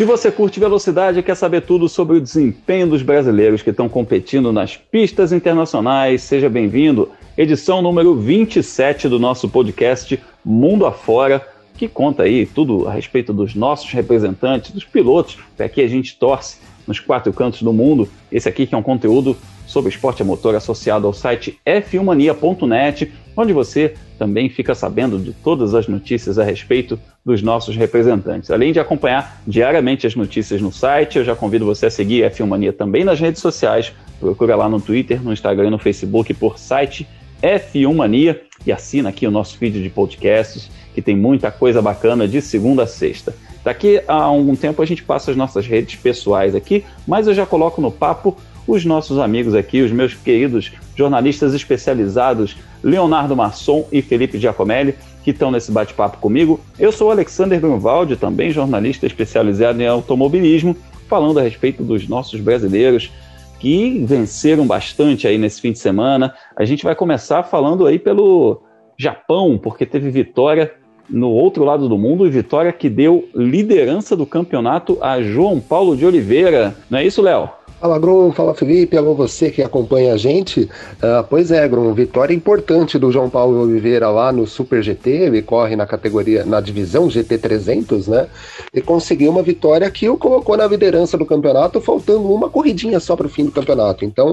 [0.00, 3.86] Se você curte velocidade e quer saber tudo sobre o desempenho dos brasileiros que estão
[3.86, 7.10] competindo nas pistas internacionais, seja bem-vindo.
[7.36, 13.54] Edição número 27 do nosso podcast Mundo Afora, que conta aí tudo a respeito dos
[13.54, 16.56] nossos representantes, dos pilotos, para que a gente torce
[16.86, 18.08] nos quatro cantos do mundo.
[18.32, 19.36] Esse aqui que é um conteúdo
[19.66, 25.74] sobre esporte a motor associado ao site f1mania.net, onde você também fica sabendo de todas
[25.74, 28.50] as notícias a respeito dos nossos representantes.
[28.50, 32.30] Além de acompanhar diariamente as notícias no site, eu já convido você a seguir a
[32.30, 33.92] F1 também nas redes sociais.
[34.18, 37.06] Procura lá no Twitter, no Instagram e no Facebook por site
[37.42, 42.28] F1 Mania e assina aqui o nosso feed de podcasts, que tem muita coisa bacana
[42.28, 43.34] de segunda a sexta.
[43.64, 47.46] Daqui a algum tempo a gente passa as nossas redes pessoais aqui, mas eu já
[47.46, 54.00] coloco no papo os nossos amigos aqui, os meus queridos jornalistas especializados, Leonardo Masson e
[54.02, 56.60] Felipe Giacomelli, que estão nesse bate-papo comigo.
[56.78, 60.76] Eu sou Alexander Grunwald, também jornalista especializado em automobilismo,
[61.08, 63.10] falando a respeito dos nossos brasileiros
[63.58, 66.34] que venceram bastante aí nesse fim de semana.
[66.56, 68.62] A gente vai começar falando aí pelo
[68.98, 70.72] Japão, porque teve vitória
[71.08, 75.96] no outro lado do mundo e vitória que deu liderança do campeonato a João Paulo
[75.96, 76.74] de Oliveira.
[76.88, 77.50] Não é isso, Léo?
[77.80, 78.30] Fala, Grum.
[78.30, 78.94] Fala, Felipe.
[78.94, 80.68] Alô, você que acompanha a gente.
[81.02, 81.94] Uh, pois é, Grum.
[81.94, 85.10] Vitória importante do João Paulo Oliveira lá no Super GT.
[85.10, 88.28] Ele corre na categoria, na divisão GT 300, né?
[88.74, 93.16] E conseguiu uma vitória que o colocou na liderança do campeonato, faltando uma corridinha só
[93.16, 94.04] para o fim do campeonato.
[94.04, 94.32] Então,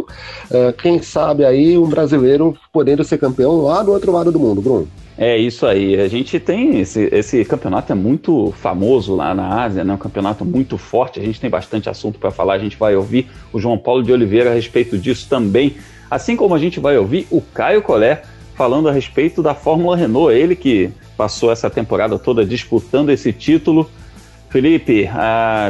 [0.51, 4.61] uh, quem sabe aí um brasileiro podendo ser campeão lá do outro lado do mundo,
[4.61, 4.85] Grum.
[5.17, 5.99] É isso aí.
[5.99, 9.93] A gente tem esse, esse campeonato é muito famoso lá na Ásia, né?
[9.93, 11.19] Um campeonato muito forte.
[11.19, 12.53] A gente tem bastante assunto para falar.
[12.53, 15.75] A gente vai ouvir o João Paulo de Oliveira a respeito disso também.
[16.09, 18.21] Assim como a gente vai ouvir o Caio Collet
[18.55, 20.31] falando a respeito da Fórmula Renault.
[20.31, 23.89] Ele que passou essa temporada toda disputando esse título.
[24.49, 25.09] Felipe,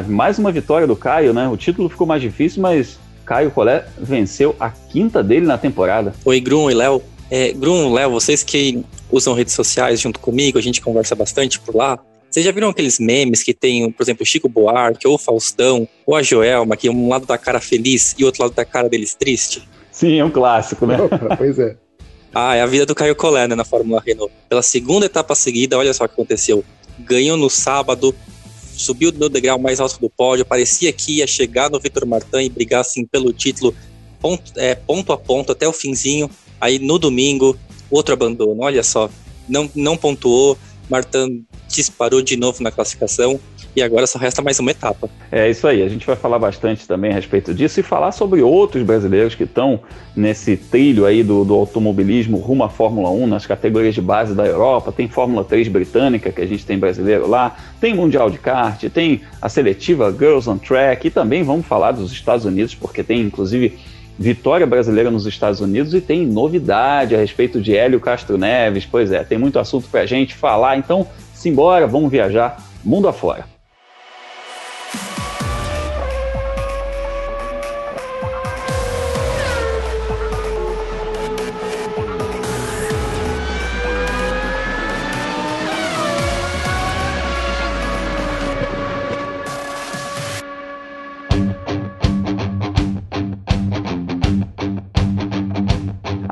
[0.08, 1.48] mais uma vitória do Caio, né?
[1.48, 6.14] O título ficou mais difícil, mas Caio Collet venceu a quinta dele na temporada.
[6.26, 7.02] Oi, Grum e Léo.
[7.30, 11.76] É, Grum, Léo, vocês que usam redes sociais junto comigo, a gente conversa bastante por
[11.76, 12.00] lá.
[12.30, 15.88] Vocês já viram aqueles memes que tem, por exemplo, o Chico Buarque, ou o Faustão,
[16.06, 18.90] ou a Joelma, que um lado da cara feliz e o outro lado da cara
[18.90, 19.68] deles triste?
[19.92, 20.98] Sim, é um clássico, né?
[21.38, 21.76] pois é.
[22.40, 24.32] Ah, é a vida do Caio Collet, né, na Fórmula Renault.
[24.48, 26.64] Pela segunda etapa seguida, olha só o que aconteceu.
[27.00, 28.14] Ganhou no sábado,
[28.76, 32.50] subiu no degrau mais alto do pódio, parecia que ia chegar no Vitor Martin e
[32.50, 33.74] brigar assim pelo título
[34.20, 36.30] ponto, é, ponto a ponto até o finzinho.
[36.60, 37.58] Aí no domingo,
[37.90, 38.62] outro abandono.
[38.62, 39.10] Olha só,
[39.48, 40.58] não, não pontuou,
[40.90, 43.40] Martin disparou de novo na classificação
[43.76, 45.08] e agora só resta mais uma etapa.
[45.32, 48.42] É isso aí, a gente vai falar bastante também a respeito disso e falar sobre
[48.42, 49.82] outros brasileiros que estão
[50.16, 54.46] nesse trilho aí do, do automobilismo rumo à Fórmula 1 nas categorias de base da
[54.46, 54.92] Europa.
[54.92, 59.22] Tem Fórmula 3 britânica, que a gente tem brasileiro lá, tem Mundial de Kart, tem
[59.40, 63.78] a seletiva Girls on Track e também vamos falar dos Estados Unidos, porque tem inclusive
[64.18, 68.86] vitória brasileira nos Estados Unidos e tem novidade a respeito de Hélio Castro Neves.
[68.86, 73.57] Pois é, tem muito assunto para a gente falar, então simbora, vamos viajar mundo afora.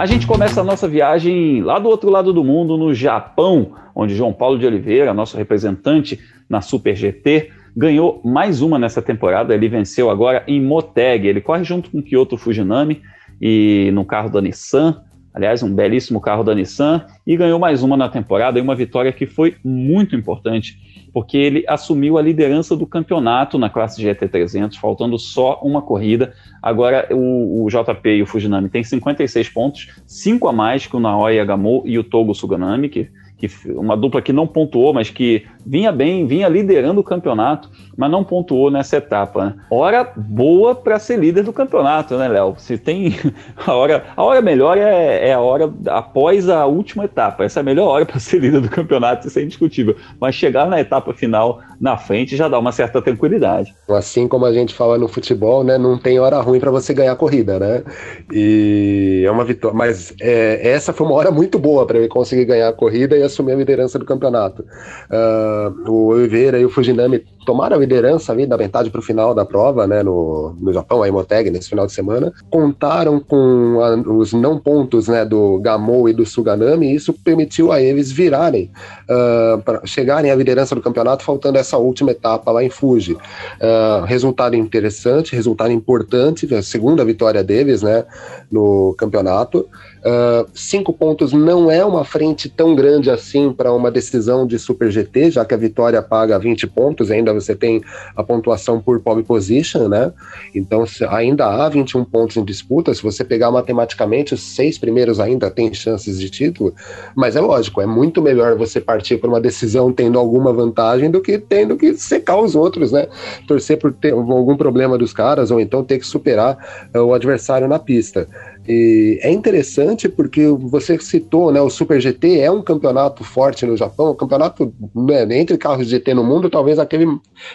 [0.05, 4.13] A gente começa a nossa viagem lá do outro lado do mundo, no Japão, onde
[4.13, 9.55] João Paulo de Oliveira, nosso representante na Super GT, ganhou mais uma nessa temporada.
[9.55, 11.25] Ele venceu agora em Moteg.
[11.25, 13.01] Ele corre junto com Kyoto Fujinami
[13.41, 15.01] e no carro da Nissan.
[15.33, 19.11] Aliás, um belíssimo carro da Nissan e ganhou mais uma na temporada e uma vitória
[19.11, 20.77] que foi muito importante
[21.15, 26.33] porque ele assumiu a liderança do campeonato na classe GT300, faltando só uma corrida.
[26.61, 30.99] Agora o, o JP e o Fujinami têm 56 pontos, 5 a mais que o
[30.99, 35.45] Naoya Yagamo e o Togo Suganami, que que uma dupla que não pontuou, mas que
[35.65, 39.45] vinha bem, vinha liderando o campeonato, mas não pontuou nessa etapa.
[39.45, 39.55] Né?
[39.69, 42.55] Hora boa para ser líder do campeonato, né, Léo?
[42.57, 43.15] Se tem
[43.65, 47.43] a hora, a hora melhor é, é, a hora após a última etapa.
[47.43, 49.95] Essa é a melhor hora para ser líder do campeonato, isso é indiscutível.
[50.19, 53.73] Mas chegar na etapa final na frente já dá uma certa tranquilidade.
[53.89, 57.13] Assim como a gente fala no futebol, né, não tem hora ruim para você ganhar
[57.13, 57.83] a corrida, né?
[58.31, 62.45] E é uma vitória, mas é, essa foi uma hora muito boa para ele conseguir
[62.45, 64.63] ganhar a corrida e assumir a liderança do campeonato.
[65.09, 69.33] Uh, o Oliveira e o Fujinami tomaram a liderança ali da metade para o final
[69.33, 73.95] da prova, né, no, no Japão, a Imoteg, nesse final de semana, contaram com a,
[74.11, 78.71] os não pontos, né, do Gamou e do Suganami, e isso permitiu a eles virarem,
[79.09, 83.13] uh, pra chegarem à liderança do campeonato, faltando essa última etapa lá em Fuji.
[83.13, 88.03] Uh, resultado interessante, resultado importante, a segunda vitória deles, né,
[88.51, 89.67] no campeonato.
[90.05, 94.91] Uh, cinco pontos não é uma frente tão grande assim para uma decisão de Super
[94.91, 97.81] GT, já que a vitória paga 20 pontos, ainda você tem
[98.15, 100.13] a pontuação por pole position, né?
[100.53, 102.93] Então ainda há 21 pontos em disputa.
[102.93, 106.75] Se você pegar matematicamente, os seis primeiros ainda têm chances de título,
[107.15, 111.19] mas é lógico, é muito melhor você partir por uma decisão tendo alguma vantagem do
[111.19, 113.07] que tendo que secar os outros, né?
[113.47, 116.59] Torcer por ter algum problema dos caras ou então ter que superar
[116.93, 118.27] uh, o adversário na pista.
[118.67, 123.77] E é interessante porque você citou, né, o Super GT é um campeonato forte no
[123.77, 127.05] Japão, um campeonato né, entre carros GT no mundo, talvez aquele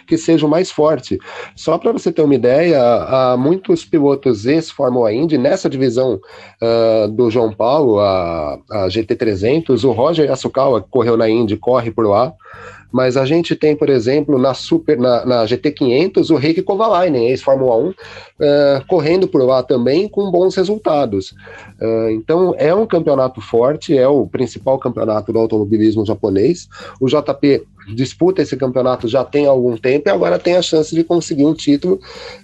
[0.07, 1.19] que seja o mais forte.
[1.57, 6.21] Só para você ter uma ideia, há muitos pilotos ex-Fórmula Indy nessa divisão
[6.63, 11.91] uh, do João Paulo, a, a GT300, o Roger Yasukawa, que correu na Indy, corre
[11.91, 12.33] por lá.
[12.93, 17.77] Mas a gente tem, por exemplo, na Super, na, na GT500, o Rick Kovalainen, ex-Fórmula
[17.77, 17.95] 1, uh,
[18.41, 21.33] eh, correndo por lá também com bons resultados.
[21.81, 26.69] Uh, então, é um campeonato forte, é o principal campeonato do automobilismo japonês.
[27.01, 31.03] O JP disputa esse campeonato já tem algum tempo e agora tem a chance de
[31.03, 32.01] conseguir um título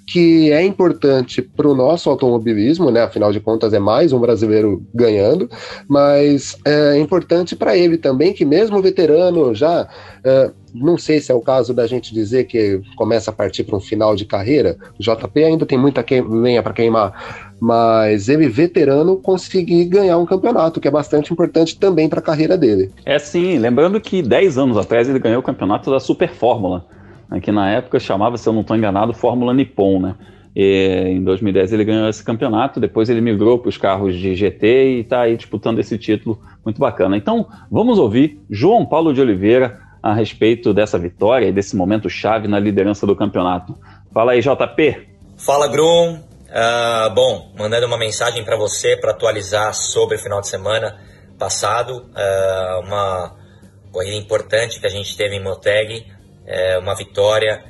[0.07, 3.03] que é importante para o nosso automobilismo, né?
[3.03, 5.51] Afinal de contas, é mais um brasileiro ganhando,
[5.89, 9.89] mas é importante para ele também, que mesmo veterano já.
[10.25, 13.77] É, não sei se é o caso da gente dizer que começa a partir para
[13.77, 14.77] um final de carreira.
[14.99, 20.81] O JP ainda tem muita lenha para queimar, mas ele, veterano, conseguir ganhar um campeonato,
[20.81, 22.91] que é bastante importante também para a carreira dele.
[23.05, 26.85] É sim, lembrando que 10 anos atrás ele ganhou o campeonato da Super Fórmula,
[27.31, 30.15] né, que na época chamava, se eu não estou enganado, Fórmula Nippon, né?
[30.55, 34.67] E, em 2010 ele ganhou esse campeonato, depois ele migrou para os carros de GT
[34.67, 37.17] e está aí disputando esse título muito bacana.
[37.17, 42.49] Então, vamos ouvir João Paulo de Oliveira a respeito dessa vitória e desse momento chave
[42.49, 43.77] na liderança do campeonato.
[44.13, 44.97] Fala aí, JP.
[45.37, 46.26] Fala, Grum.
[46.57, 50.99] Uh, bom, mandando uma mensagem para você para atualizar sobre o final de semana
[51.39, 52.11] passado.
[52.17, 53.37] Uh, uma
[53.93, 57.63] corrida importante que a gente teve em Moteg, uh, uma vitória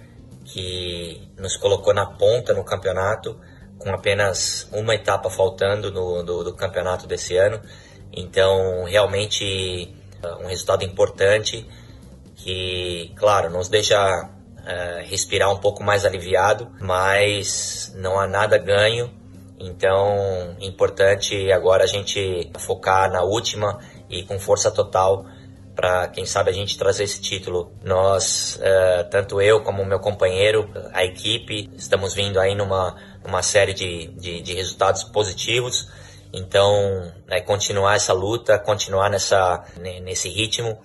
[0.44, 3.37] que nos colocou na ponta no campeonato,
[3.77, 7.61] com apenas uma etapa faltando no, do, do campeonato desse ano.
[8.12, 9.93] Então, realmente,
[10.41, 11.69] um resultado importante
[12.37, 14.31] que, claro, nos deixa
[14.67, 19.11] uh, respirar um pouco mais aliviado, mas não há nada ganho.
[19.59, 23.79] Então, importante agora a gente focar na última
[24.11, 25.25] e com força total
[25.75, 27.73] para quem sabe a gente trazer esse título.
[27.83, 33.75] Nós, uh, tanto eu como meu companheiro, a equipe, estamos vindo aí numa, numa série
[33.75, 35.89] de, de, de resultados positivos.
[36.33, 39.65] Então, é continuar essa luta, continuar nessa,
[40.03, 40.79] nesse ritmo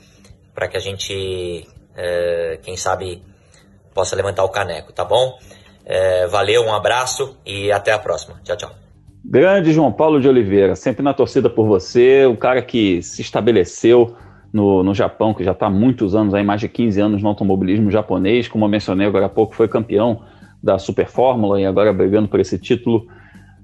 [0.53, 3.23] para que a gente, é, quem sabe,
[3.93, 5.37] possa levantar o caneco, tá bom?
[5.85, 8.39] É, valeu, um abraço e até a próxima.
[8.43, 8.71] Tchau, tchau.
[9.23, 14.15] Grande João Paulo de Oliveira, sempre na torcida por você, o cara que se estabeleceu
[14.51, 17.29] no, no Japão, que já está há muitos anos, aí mais de 15 anos no
[17.29, 20.23] automobilismo japonês, como eu mencionei agora há pouco, foi campeão
[20.61, 23.07] da Super Fórmula e agora brigando por esse título.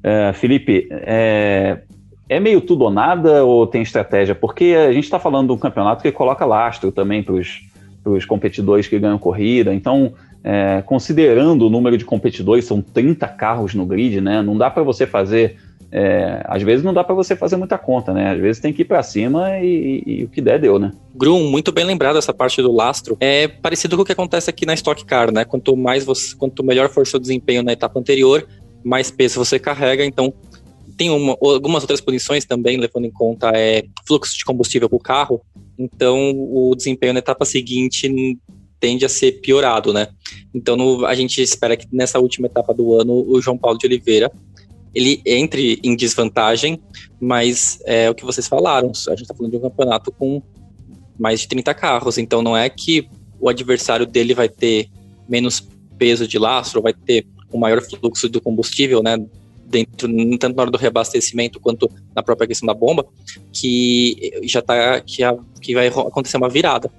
[0.03, 1.81] É, Felipe, é,
[2.29, 4.35] é meio tudo ou nada ou tem estratégia?
[4.35, 7.66] Porque a gente está falando de um campeonato que coloca lastro também para os
[8.25, 9.73] competidores que ganham corrida.
[9.73, 10.13] Então,
[10.43, 14.41] é, considerando o número de competidores, são 30 carros no grid, né?
[14.41, 15.57] Não dá para você fazer.
[15.89, 18.31] É, às vezes não dá para você fazer muita conta, né?
[18.31, 20.91] Às vezes tem que ir para cima e, e, e, o que der, deu, né?
[21.15, 23.17] Grum, muito bem lembrado essa parte do lastro.
[23.21, 25.45] É parecido com o que acontece aqui na Stock Car, né?
[25.45, 28.45] Quanto mais você, quanto melhor for seu desempenho na etapa anterior,
[28.83, 30.33] mais peso você carrega, então
[30.95, 34.99] tem uma, algumas outras posições também, levando em conta é, fluxo de combustível para o
[34.99, 35.41] carro,
[35.77, 38.37] então o desempenho na etapa seguinte
[38.79, 40.07] tende a ser piorado, né?
[40.53, 43.87] Então no, a gente espera que nessa última etapa do ano o João Paulo de
[43.87, 44.31] Oliveira
[44.93, 46.79] ele entre em desvantagem,
[47.19, 50.41] mas é o que vocês falaram, a gente está falando de um campeonato com
[51.19, 53.07] mais de 30 carros, então não é que
[53.39, 54.89] o adversário dele vai ter
[55.29, 55.67] menos
[55.97, 59.17] peso de lastro, vai ter um maior fluxo do combustível, né?
[59.69, 60.07] Dentro,
[60.37, 63.05] tanto na hora do reabastecimento quanto na própria questão da bomba,
[63.51, 66.91] que já tá, que, a, que vai acontecer uma virada.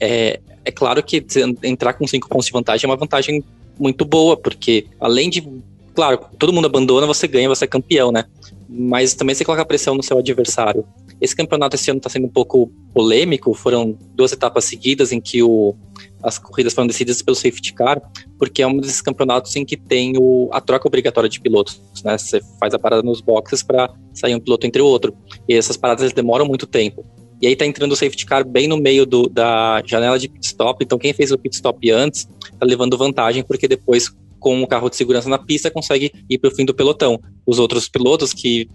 [0.00, 1.24] É, é claro que
[1.62, 3.44] entrar com cinco pontos de vantagem é uma vantagem
[3.78, 5.46] muito boa, porque além de,
[5.94, 8.24] claro, todo mundo abandona, você ganha, você é campeão, né?
[8.74, 10.84] Mas também você coloca pressão no seu adversário.
[11.20, 15.42] Esse campeonato esse ano está sendo um pouco polêmico, foram duas etapas seguidas em que
[15.42, 15.76] o
[16.22, 18.00] as corridas foram decididas pelo safety car,
[18.38, 22.16] porque é um desses campeonatos em que tem o, a troca obrigatória de pilotos, né?
[22.16, 25.14] Você faz a parada nos boxes para sair um piloto entre o outro.
[25.48, 27.04] E essas paradas demoram muito tempo.
[27.40, 30.46] E aí tá entrando o safety car bem no meio do, da janela de pit
[30.46, 34.66] stop, então quem fez o pit stop antes tá levando vantagem, porque depois com o
[34.66, 37.18] carro de segurança na pista consegue ir para o fim do pelotão.
[37.46, 38.68] Os outros pilotos que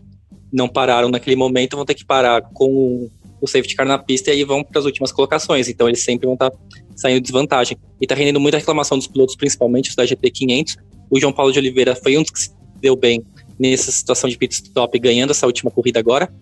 [0.51, 3.09] não pararam naquele momento vão ter que parar com
[3.39, 5.67] o safety car na pista e aí vão para as últimas colocações.
[5.67, 6.57] Então eles sempre vão estar tá
[6.95, 7.77] saindo de desvantagem.
[8.01, 10.77] E está rendendo muita reclamação dos pilotos, principalmente os da GT500.
[11.09, 13.23] O João Paulo de Oliveira foi um dos que se deu bem
[13.59, 16.33] nessa situação de pit stop, ganhando essa última corrida agora.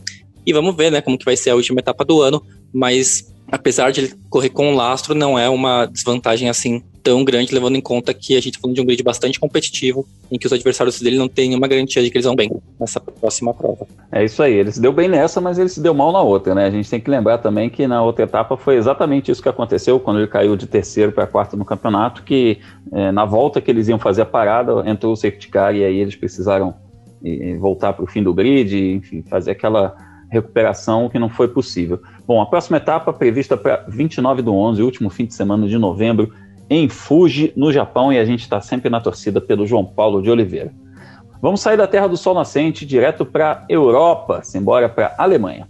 [0.46, 2.42] E vamos ver, né, como que vai ser a última etapa do ano.
[2.72, 7.54] Mas apesar de ele correr com um lastro, não é uma desvantagem assim tão grande,
[7.54, 10.48] levando em conta que a gente está falando de um grid bastante competitivo, em que
[10.48, 12.50] os adversários dele não têm nenhuma garantia de que eles vão bem
[12.80, 13.86] nessa próxima prova.
[14.12, 16.56] É isso aí, ele se deu bem nessa, mas ele se deu mal na outra,
[16.56, 16.66] né?
[16.66, 20.00] A gente tem que lembrar também que na outra etapa foi exatamente isso que aconteceu,
[20.00, 22.58] quando ele caiu de terceiro para quarto no campeonato, que
[22.92, 26.00] é, na volta que eles iam fazer a parada, entrou o safety car e aí
[26.00, 26.74] eles precisaram
[27.24, 29.96] e, voltar para o fim do grid, enfim, fazer aquela
[30.36, 32.02] recuperação que não foi possível.
[32.28, 36.32] Bom, a próxima etapa prevista para 29 do 11, último fim de semana de novembro,
[36.70, 40.30] em Fuji, no Japão, e a gente está sempre na torcida pelo João Paulo de
[40.30, 40.74] Oliveira.
[41.42, 45.68] Vamos sair da Terra do Sol Nascente direto para Europa, embora para Alemanha.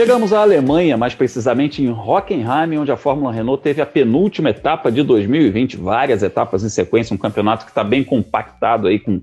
[0.00, 4.90] Chegamos à Alemanha, mais precisamente em Hockenheim, onde a Fórmula Renault teve a penúltima etapa
[4.90, 9.20] de 2020, várias etapas em sequência, um campeonato que está bem compactado aí, com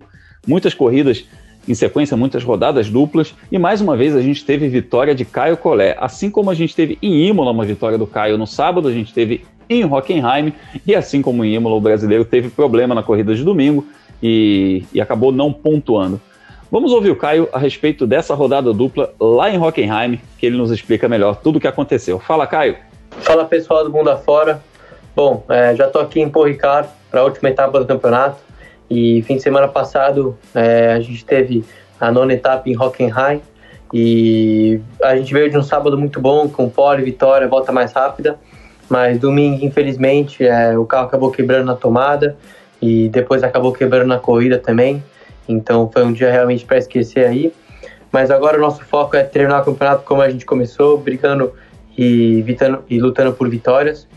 [0.47, 1.25] muitas corridas
[1.67, 5.57] em sequência, muitas rodadas duplas, e mais uma vez a gente teve vitória de Caio
[5.57, 5.97] Collet.
[5.99, 9.11] Assim como a gente teve em Imola uma vitória do Caio no sábado, a gente
[9.11, 10.53] teve em Hockenheim,
[10.85, 13.83] e assim como em Imola o brasileiro teve problema na corrida de domingo
[14.21, 16.21] e, e acabou não pontuando.
[16.69, 20.69] Vamos ouvir o Caio a respeito dessa rodada dupla lá em Hockenheim, que ele nos
[20.69, 22.19] explica melhor tudo o que aconteceu.
[22.19, 22.75] Fala, Caio.
[23.21, 24.61] Fala pessoal do mundo afora.
[25.15, 28.37] Bom, é, já estou aqui em Paul Ricard para a última etapa do campeonato
[28.89, 31.63] e fim de semana passado é, a gente teve
[31.99, 33.41] a nona etapa em Hockenheim
[33.93, 38.37] e a gente veio de um sábado muito bom com pole, vitória, volta mais rápida,
[38.89, 42.37] mas domingo infelizmente é, o carro acabou quebrando na tomada
[42.81, 45.01] e depois acabou quebrando na corrida também.
[45.47, 47.53] Então foi um dia realmente para esquecer aí.
[48.11, 51.53] Mas agora o nosso foco é terminar o campeonato como a gente começou, brigando
[51.97, 54.07] e, vitando, e lutando por vitórias.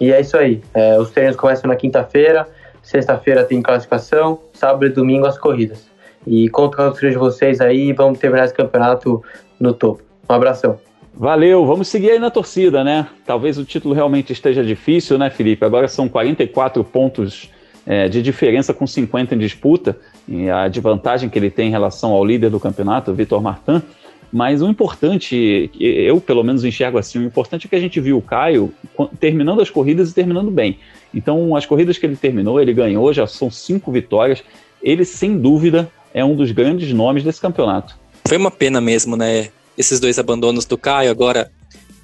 [0.00, 0.62] E é isso aí.
[0.74, 2.48] É, os treinos começam na quinta-feira,
[2.82, 5.86] sexta-feira tem classificação, sábado e domingo as corridas.
[6.26, 9.22] E conto com a auxílio de vocês aí e vamos terminar esse campeonato
[9.58, 10.02] no topo.
[10.28, 10.78] Um abração.
[11.14, 13.08] Valeu, vamos seguir aí na torcida, né?
[13.26, 15.64] Talvez o título realmente esteja difícil, né, Felipe?
[15.64, 17.50] Agora são 44 pontos
[17.84, 19.96] é, de diferença com 50 em disputa
[20.28, 23.82] e a desvantagem que ele tem em relação ao líder do campeonato, Vitor Martin.
[24.30, 28.18] Mas o importante, eu pelo menos enxergo assim, o importante é que a gente viu
[28.18, 28.72] o Caio
[29.18, 30.78] terminando as corridas e terminando bem.
[31.14, 34.44] Então, as corridas que ele terminou, ele ganhou, já são cinco vitórias.
[34.82, 37.96] Ele, sem dúvida, é um dos grandes nomes desse campeonato.
[38.26, 39.48] Foi uma pena mesmo, né?
[39.78, 41.50] Esses dois abandonos do Caio, agora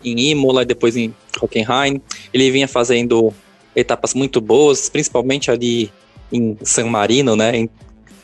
[0.03, 2.01] em Imola e depois em Hockenheim.
[2.33, 3.35] Ele vinha fazendo
[3.77, 5.91] etapas muito boas, principalmente ali
[6.33, 7.69] em San Marino, né?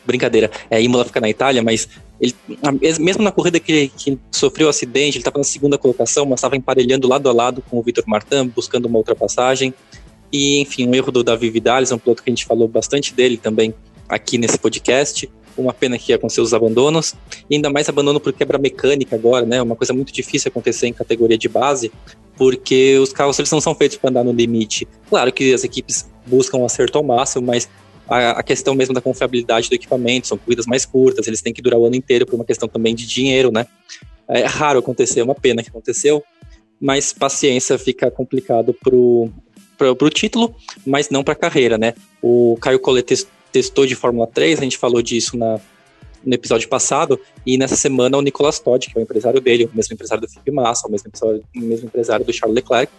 [0.05, 1.87] Brincadeira, é, Imola fica na Itália, mas
[2.19, 2.35] ele,
[2.99, 7.07] mesmo na corrida que, que sofreu acidente, ele estava na segunda colocação, mas estava emparelhando
[7.07, 9.73] lado a lado com o Vitor Martin, buscando uma ultrapassagem.
[10.31, 13.37] E, enfim, um erro do Davi Vidales, um piloto que a gente falou bastante dele
[13.37, 13.73] também
[14.07, 15.29] aqui nesse podcast.
[15.57, 17.13] Uma pena que aconteceu os abandonos,
[17.49, 19.61] e ainda mais abandono por quebra mecânica agora, né?
[19.61, 21.91] Uma coisa muito difícil acontecer em categoria de base,
[22.37, 24.87] porque os carros eles não são feitos para andar no limite.
[25.09, 27.67] Claro que as equipes buscam acerto ao máximo, mas
[28.11, 31.61] a, a, questão mesmo da confiabilidade do equipamento, são corridas mais curtas, eles têm que
[31.61, 33.65] durar o ano inteiro por uma questão também de dinheiro, né?
[34.27, 36.21] É raro acontecer, é uma pena que aconteceu,
[36.79, 39.29] mas paciência fica complicado pro,
[39.77, 40.53] pro, pro título,
[40.85, 41.93] mas não para a carreira, né?
[42.21, 45.59] O Caio Collet testou de Fórmula 3, a gente falou disso na,
[46.25, 49.75] no episódio passado, e nessa semana o Nicolas Todd, que é o empresário dele, o
[49.75, 52.91] mesmo empresário do Felipe Massa, o mesmo empresário, o mesmo empresário do Charles Leclerc,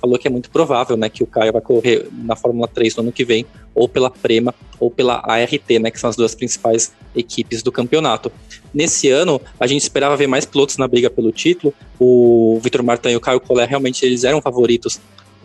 [0.00, 3.02] falou que é muito provável né, que o Caio vai correr na Fórmula 3 no
[3.02, 6.92] ano que vem, ou pela Prema ou pela ART, né, que são as duas principais
[7.14, 8.32] equipes do campeonato.
[8.72, 13.10] Nesse ano, a gente esperava ver mais pilotos na briga pelo título, o Vitor Martin
[13.10, 14.98] e o Caio Collet realmente eles eram favoritos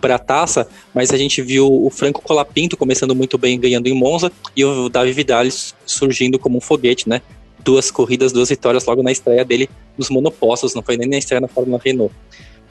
[0.05, 3.93] para a taça, mas a gente viu o Franco Colapinto começando muito bem, ganhando em
[3.95, 5.45] Monza, e o Davi Vidal
[5.83, 7.23] surgindo como um foguete, né?
[7.63, 11.41] Duas corridas, duas vitórias logo na estreia dele nos monopostos, não foi nem na estreia
[11.41, 12.13] na Fórmula Renault.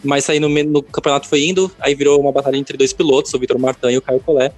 [0.05, 3.39] Mas aí no, no, campeonato foi indo, aí virou uma batalha entre dois pilotos, o
[3.41, 4.55] Vitor Martin e o Caio Collet.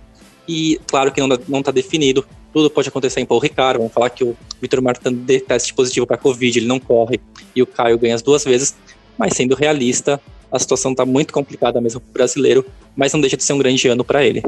[0.47, 3.79] E claro que não, não tá definido, tudo pode acontecer em Paul Ricard.
[3.79, 7.19] Vamos falar que o Vitor Martin dê teste positivo para Covid, ele não corre,
[7.55, 8.77] e o Caio ganha as duas vezes.
[9.17, 13.45] Mas sendo realista, a situação tá muito complicada mesmo pro brasileiro, mas não deixa de
[13.45, 14.43] ser um grande ano para ele.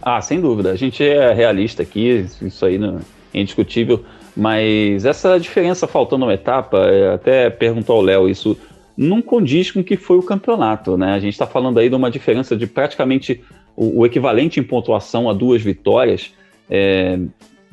[0.00, 0.70] Ah, sem dúvida.
[0.70, 3.00] A gente é realista aqui, isso aí não
[3.34, 4.04] é indiscutível.
[4.36, 8.56] Mas essa diferença faltando uma etapa, é, até perguntou ao Léo isso,
[8.96, 11.14] não condiz com o que foi o campeonato, né?
[11.14, 13.42] A gente está falando aí de uma diferença de praticamente
[13.74, 16.32] o, o equivalente em pontuação a duas vitórias,
[16.70, 17.18] é,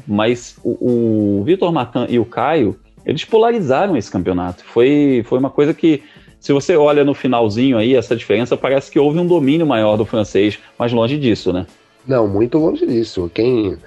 [0.08, 4.64] mas o, o Vitor Martin e o Caio, eles polarizaram esse campeonato.
[4.66, 6.02] Foi, foi uma coisa que,
[6.44, 10.06] se você olha no finalzinho aí, essa diferença parece que houve um domínio maior do
[10.06, 11.66] francês, mas longe disso, né?
[12.06, 13.32] Não, muito longe disso.
[13.34, 13.78] Quem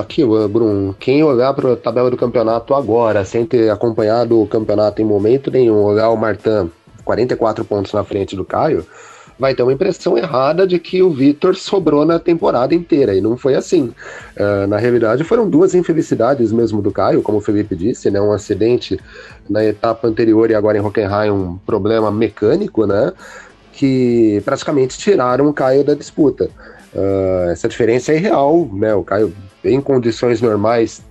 [0.00, 5.00] aqui, Bruno, quem olhar para a tabela do campeonato agora, sem ter acompanhado o campeonato
[5.00, 6.72] em momento nenhum, olhar o Martin
[7.04, 8.84] 44 pontos na frente do Caio,
[9.38, 13.36] vai ter uma impressão errada de que o Vitor sobrou na temporada inteira, e não
[13.36, 13.92] foi assim.
[14.36, 18.20] Uh, na realidade, foram duas infelicidades mesmo do Caio, como o Felipe disse, né?
[18.20, 18.98] Um acidente
[19.48, 23.12] na etapa anterior e agora em Hockenheim, um problema mecânico, né?
[23.72, 26.48] Que praticamente tiraram o Caio da disputa.
[26.94, 28.94] Uh, essa diferença é real, né?
[28.94, 31.02] O Caio, em condições normais,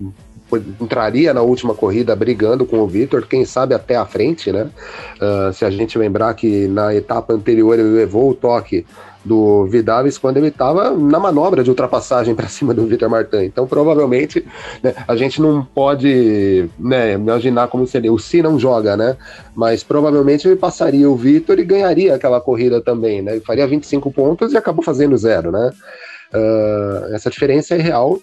[0.56, 4.68] entraria na última corrida brigando com o Vitor, quem sabe até a frente, né?
[5.16, 8.84] Uh, se a gente lembrar que na etapa anterior ele levou o toque
[9.24, 13.44] do Vidavis quando ele estava na manobra de ultrapassagem para cima do Vitor Martin.
[13.44, 14.44] Então, provavelmente,
[14.82, 18.12] né, a gente não pode né, imaginar como seria.
[18.12, 19.16] O Si não joga, né?
[19.54, 23.32] Mas provavelmente ele passaria o Vitor e ganharia aquela corrida também, né?
[23.32, 25.70] Ele faria 25 pontos e acabou fazendo zero, né?
[26.32, 28.18] Uh, essa diferença é real.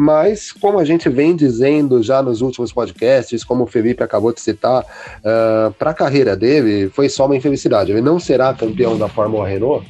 [0.00, 4.40] Mas, como a gente vem dizendo já nos últimos podcasts, como o Felipe acabou de
[4.40, 7.90] citar, uh, para a carreira dele foi só uma infelicidade.
[7.90, 9.84] Ele não será campeão da Fórmula Renault,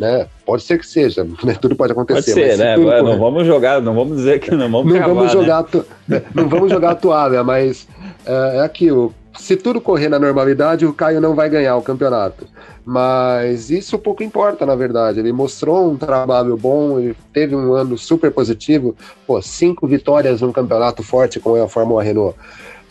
[0.00, 0.26] né?
[0.44, 1.54] Pode ser que seja, né?
[1.60, 2.34] tudo pode acontecer.
[2.34, 2.76] Pode ser, né?
[2.76, 5.64] Não vamos jogar, não vamos dizer que não vamos Não vamos jogar,
[6.08, 6.22] né?
[6.34, 7.86] não vamos jogar a toalha, mas
[8.26, 9.14] é, é aquilo.
[9.38, 12.46] Se tudo correr na normalidade, o Caio não vai ganhar o campeonato.
[12.84, 15.20] Mas isso pouco importa, na verdade.
[15.20, 18.94] Ele mostrou um trabalho bom, ele teve um ano super positivo.
[19.26, 22.36] Pô, cinco vitórias num campeonato forte como é a Fórmula Renault.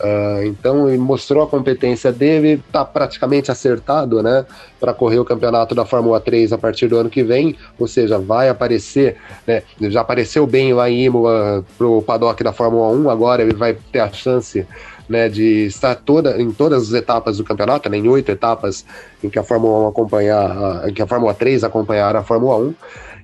[0.02, 4.44] Uh, então ele mostrou a competência dele, está praticamente acertado, né,
[4.80, 8.18] para correr o campeonato da Fórmula 3 a partir do ano que vem, ou seja,
[8.18, 13.42] vai aparecer, né, já apareceu bem lá em Imola pro paddock da Fórmula 1, agora
[13.42, 14.66] ele vai ter a chance
[15.08, 18.84] né, de estar toda, em todas as etapas do campeonato, né, em oito etapas
[19.22, 22.74] em que a Fórmula 1 acompanhar, em que a Fórmula 3 acompanhar a Fórmula 1.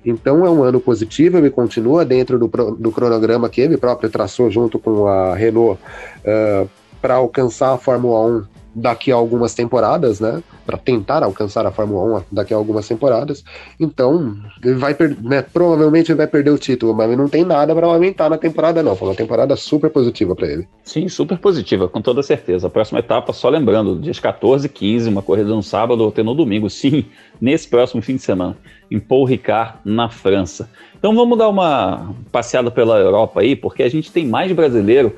[0.05, 4.49] Então é um ano positivo, ele continua dentro do, do cronograma que ele próprio traçou
[4.49, 5.79] junto com a Renault
[6.23, 6.69] uh,
[7.01, 10.43] para alcançar a Fórmula 1 daqui a algumas temporadas, né?
[10.65, 13.43] Para tentar alcançar a Fórmula 1 daqui a algumas temporadas.
[13.79, 17.87] Então, ele vai né, provavelmente ele vai perder o título, mas não tem nada para
[17.87, 18.95] aumentar na temporada não.
[18.95, 20.67] Foi uma temporada super positiva para ele.
[20.83, 22.67] Sim, super positiva, com toda certeza.
[22.67, 26.35] A próxima etapa, só lembrando, dias 14 e 15, uma corrida no sábado ou no
[26.35, 27.05] domingo, sim,
[27.41, 28.57] nesse próximo fim de semana,
[28.91, 30.69] em Paul Ricard, na França.
[30.97, 35.15] Então vamos dar uma passeada pela Europa aí, porque a gente tem mais brasileiro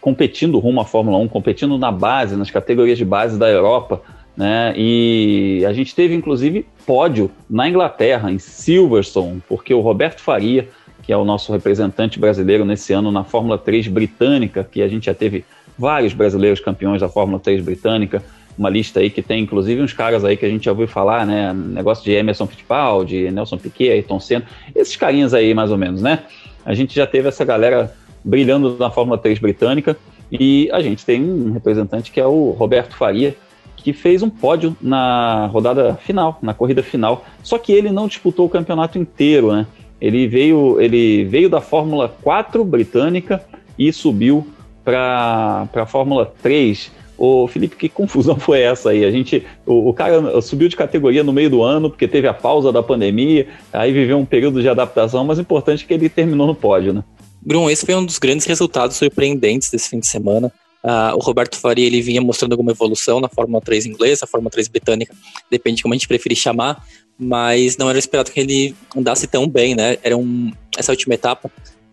[0.00, 4.02] competindo rumo à Fórmula 1, competindo na base, nas categorias de base da Europa,
[4.36, 4.72] né?
[4.76, 10.68] E a gente teve inclusive pódio na Inglaterra, em Silverstone, porque o Roberto Faria,
[11.02, 15.06] que é o nosso representante brasileiro nesse ano na Fórmula 3 britânica, que a gente
[15.06, 15.44] já teve
[15.76, 18.22] vários brasileiros campeões da Fórmula 3 britânica,
[18.56, 21.26] uma lista aí que tem inclusive uns caras aí que a gente já ouviu falar,
[21.26, 21.52] né?
[21.52, 26.20] Negócio de Emerson Fittipaldi, Nelson Piquet, Ayrton Senna, esses carinhas aí mais ou menos, né?
[26.64, 27.92] A gente já teve essa galera
[28.24, 29.96] brilhando na Fórmula 3 britânica.
[30.30, 33.36] E a gente tem um representante que é o Roberto Faria,
[33.76, 37.24] que fez um pódio na rodada final, na corrida final.
[37.42, 39.66] Só que ele não disputou o campeonato inteiro, né?
[40.00, 43.44] Ele veio, ele veio da Fórmula 4 britânica
[43.78, 44.46] e subiu
[44.84, 46.90] para a Fórmula 3.
[47.16, 49.04] Ô, Felipe, que confusão foi essa aí?
[49.04, 52.34] A gente, o, o, cara subiu de categoria no meio do ano, porque teve a
[52.34, 56.08] pausa da pandemia, aí viveu um período de adaptação, mas o importante é que ele
[56.08, 57.04] terminou no pódio, né?
[57.44, 60.52] Bruno, esse foi um dos grandes resultados surpreendentes desse fim de semana.
[60.82, 64.50] Uh, o Roberto Faria ele vinha mostrando alguma evolução na Fórmula 3 inglesa, a Fórmula
[64.50, 65.14] 3 britânica,
[65.50, 66.84] depende de como a gente preferir chamar,
[67.18, 69.98] mas não era esperado que ele andasse tão bem, né?
[70.02, 71.50] Era um, essa última etapa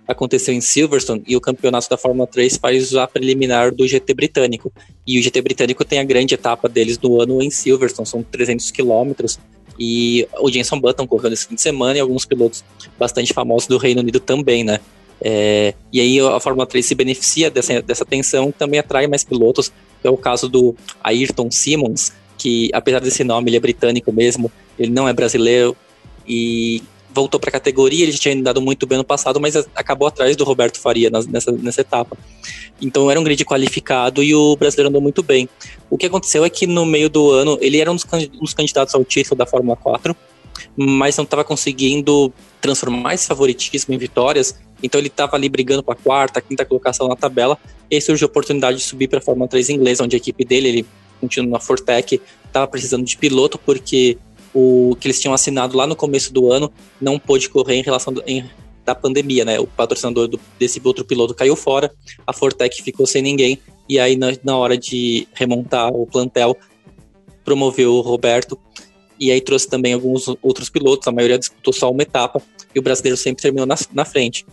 [0.08, 4.74] aconteceu em Silverstone e o campeonato da Fórmula 3 faz a preliminar do GT britânico.
[5.06, 8.72] E o GT britânico tem a grande etapa deles do ano em Silverstone, são 300
[8.72, 9.40] quilômetros.
[9.80, 12.64] E o Jenson Button correu nesse fim de semana e alguns pilotos
[12.98, 14.80] bastante famosos do Reino Unido também, né?
[15.22, 19.72] É, e aí a Fórmula 3 se beneficia dessa, dessa tensão, também atrai mais pilotos.
[20.04, 24.92] É o caso do Ayrton Simmons, que apesar desse nome, ele é britânico mesmo, ele
[24.92, 25.76] não é brasileiro
[26.28, 30.36] e voltou para a categoria, ele tinha andado muito bem no passado, mas acabou atrás
[30.36, 32.18] do Roberto Faria nessa, nessa etapa.
[32.82, 35.50] Então era um grid qualificado e o brasileiro andou muito bem.
[35.90, 39.04] O que aconteceu é que no meio do ano, ele era um dos candidatos ao
[39.04, 40.16] título da Fórmula 4,
[40.76, 45.94] mas não estava conseguindo transformar esse favoritismo em vitórias, então ele estava ali brigando para
[45.94, 47.58] a quarta, quinta colocação na tabela,
[47.90, 50.46] e aí surgiu a oportunidade de subir para a Fórmula 3 inglesa, onde a equipe
[50.46, 50.86] dele, ele
[51.20, 54.18] continua na Fortec, estava precisando de piloto porque
[54.54, 58.12] o que eles tinham assinado lá no começo do ano não pôde correr em relação
[58.12, 58.50] do, em,
[58.84, 59.60] da pandemia, né?
[59.60, 61.92] O patrocinador do, desse outro piloto caiu fora,
[62.26, 66.58] a Fortec ficou sem ninguém, e aí na, na hora de remontar o plantel,
[67.44, 68.58] promoveu o Roberto,
[69.20, 72.42] e aí trouxe também alguns outros pilotos, a maioria disputou só uma etapa,
[72.74, 74.46] e o brasileiro sempre terminou na, na frente.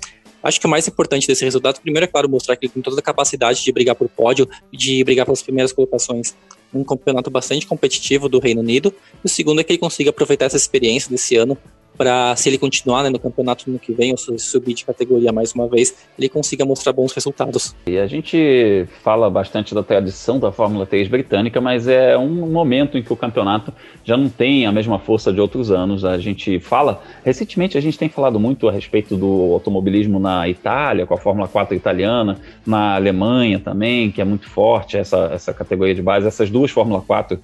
[0.42, 2.98] Acho que o mais importante desse resultado, primeiro, é claro, mostrar que ele tem toda
[2.98, 6.34] a capacidade de brigar por pódio, de brigar pelas primeiras colocações
[6.74, 8.94] um campeonato bastante competitivo do Reino Unido.
[9.24, 11.56] E o segundo é que ele consiga aproveitar essa experiência desse ano
[11.96, 15.32] para, se ele continuar né, no campeonato no que vem, ou se subir de categoria
[15.32, 17.74] mais uma vez, ele consiga mostrar bons resultados.
[17.86, 22.98] E a gente fala bastante da tradição da Fórmula 3 britânica, mas é um momento
[22.98, 23.72] em que o campeonato
[24.04, 26.04] já não tem a mesma força de outros anos.
[26.04, 31.06] A gente fala, recentemente a gente tem falado muito a respeito do automobilismo na Itália,
[31.06, 35.94] com a Fórmula 4 italiana, na Alemanha também, que é muito forte essa, essa categoria
[35.94, 36.26] de base.
[36.26, 37.40] Essas duas Fórmula 4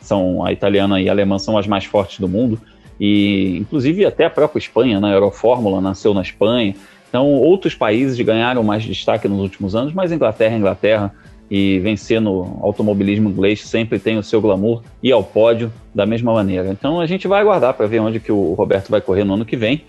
[0.00, 2.60] são a italiana e a alemã são as mais fortes do mundo
[2.98, 5.10] e inclusive até a própria Espanha, né?
[5.10, 6.74] a Eurofórmula nasceu na Espanha.
[7.08, 11.14] Então, outros países ganharam mais destaque nos últimos anos, mas Inglaterra, Inglaterra
[11.50, 16.32] e vencer no automobilismo inglês sempre tem o seu glamour e ao pódio da mesma
[16.32, 16.68] maneira.
[16.70, 19.44] Então, a gente vai aguardar para ver onde que o Roberto vai correr no ano
[19.44, 19.84] que vem.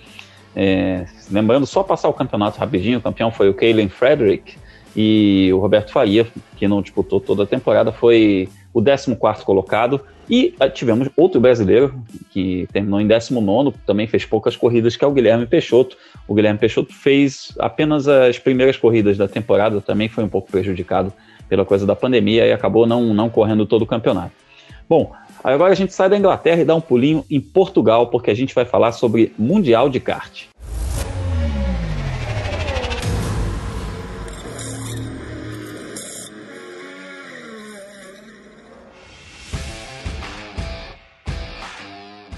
[0.55, 4.55] É, lembrando, só passar o campeonato rapidinho, o campeão foi o Kaylen Frederick
[4.95, 10.01] e o Roberto Faria, que não disputou toda a temporada, foi o 14 colocado.
[10.29, 15.07] E ah, tivemos outro brasileiro que terminou em 19, também fez poucas corridas, que é
[15.07, 15.95] o Guilherme Peixoto.
[16.27, 21.13] O Guilherme Peixoto fez apenas as primeiras corridas da temporada, também foi um pouco prejudicado
[21.47, 24.33] pela coisa da pandemia e acabou não, não correndo todo o campeonato.
[24.89, 28.35] Bom, agora a gente sai da Inglaterra e dá um pulinho em Portugal, porque a
[28.35, 30.43] gente vai falar sobre Mundial de Kart.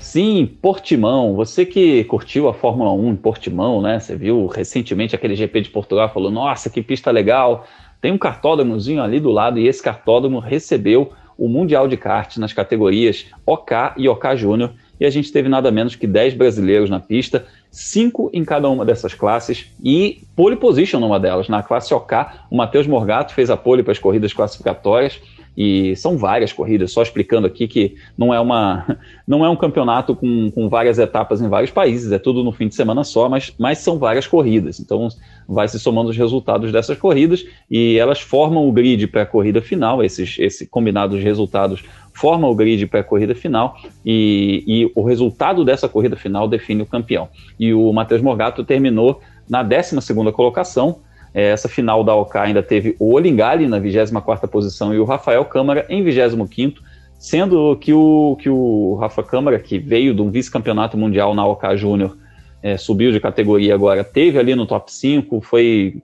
[0.10, 1.36] Sim, Portimão.
[1.36, 4.00] Você que curtiu a Fórmula 1 em Portimão, né?
[4.00, 7.67] Você viu recentemente aquele GP de Portugal, falou: "Nossa, que pista legal".
[8.02, 12.52] Tem um cartódromozinho ali do lado e esse cartódromo recebeu o Mundial de Kart nas
[12.52, 17.00] categorias OK e OK Júnior e a gente teve nada menos que 10 brasileiros na
[17.00, 21.48] pista, cinco em cada uma dessas classes e pole position numa delas.
[21.48, 22.18] Na classe OK,
[22.50, 25.20] o Matheus Morgato fez a pole para as corridas classificatórias
[25.58, 30.16] e são várias corridas, só explicando aqui que não é, uma, não é um campeonato
[30.16, 33.54] com, com várias etapas em vários países, é tudo no fim de semana só, mas,
[33.60, 34.80] mas são várias corridas.
[34.80, 35.10] Então
[35.48, 39.62] vai se somando os resultados dessas corridas e elas formam o grid para a corrida
[39.62, 41.84] final, esses, esse combinado de resultados
[42.19, 46.82] formam o grid para a corrida final e, e o resultado dessa corrida final define
[46.82, 47.29] o campeão.
[47.58, 50.99] E o Matheus Morgato terminou na 12 segunda colocação,
[51.34, 55.45] é, essa final da OK ainda teve o Olingali na 24ª posição e o Rafael
[55.45, 56.75] Câmara em 25º,
[57.17, 61.77] sendo que o, que o Rafa Câmara, que veio de um vice-campeonato mundial na OK
[61.77, 62.17] Júnior,
[62.62, 66.01] é, subiu de categoria agora, teve ali no top 5, foi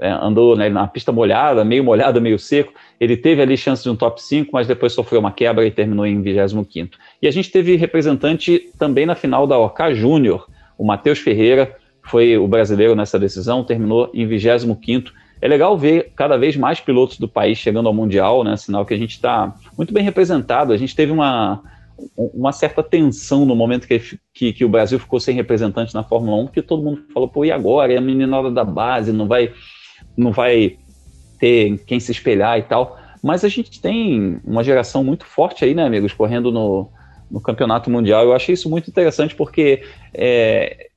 [0.00, 3.96] andou né, na pista molhada, meio molhada, meio seco, ele teve ali chance de um
[3.96, 6.90] top 5, mas depois sofreu uma quebra e terminou em 25º.
[7.22, 12.36] E a gente teve representante também na final da OK Júnior, o Matheus Ferreira, foi
[12.36, 15.10] o brasileiro nessa decisão, terminou em 25º.
[15.40, 18.56] É legal ver cada vez mais pilotos do país chegando ao Mundial, né?
[18.56, 20.72] Sinal que a gente está muito bem representado.
[20.72, 21.62] A gente teve uma,
[22.16, 24.00] uma certa tensão no momento que,
[24.32, 27.44] que, que, o Brasil ficou sem representante na Fórmula 1, porque todo mundo falou, pô,
[27.44, 27.92] e agora?
[27.92, 29.52] E a meninada da base não vai,
[30.16, 30.76] não vai
[31.38, 32.98] ter quem se espelhar e tal.
[33.22, 36.88] Mas a gente tem uma geração muito forte aí, né, amigos, correndo no,
[37.30, 38.24] no campeonato mundial.
[38.24, 40.88] Eu achei isso muito interessante porque é,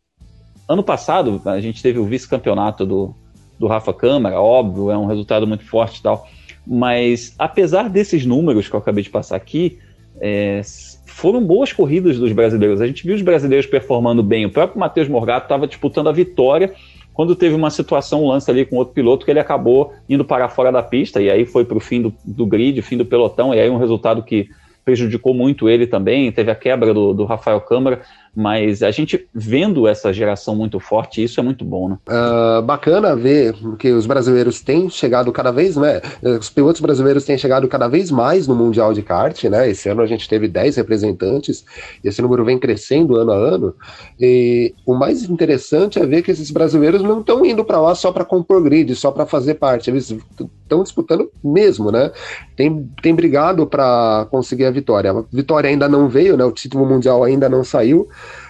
[0.68, 3.16] Ano passado, a gente teve o vice-campeonato do,
[3.58, 6.28] do Rafa Câmara, óbvio, é um resultado muito forte e tal.
[6.66, 9.80] Mas, apesar desses números que eu acabei de passar aqui,
[10.20, 10.60] é,
[11.06, 12.82] foram boas corridas dos brasileiros.
[12.82, 14.46] A gente viu os brasileiros performando bem.
[14.46, 16.74] O próprio Matheus Morgato estava disputando a vitória
[17.18, 20.48] quando teve uma situação, um lance ali com outro piloto, que ele acabou indo para
[20.48, 23.56] fora da pista, e aí foi para o fim do, do grid, fim do pelotão,
[23.56, 24.48] e aí um resultado que
[24.86, 26.32] prejudicou muito ele também.
[26.32, 28.04] Teve a quebra do, do Rafael Câmara
[28.36, 31.98] mas a gente vendo essa geração muito forte, isso é muito bom, né?
[32.08, 36.02] Uh, bacana ver que os brasileiros têm chegado cada vez, né?
[36.40, 39.70] Os pilotos brasileiros têm chegado cada vez mais no Mundial de Kart, né?
[39.70, 41.66] Esse ano a gente teve 10 representantes,
[42.04, 43.76] e esse número vem crescendo ano a ano.
[44.20, 48.12] E o mais interessante é ver que esses brasileiros não estão indo para lá só
[48.12, 49.90] para compor grid, só para fazer parte.
[49.90, 50.16] Eles
[50.64, 52.12] estão disputando mesmo, né?
[52.56, 55.12] Tem, tem brigado para conseguir a vitória.
[55.12, 56.44] A vitória ainda não veio, né?
[56.44, 58.08] O título mundial ainda não saiu.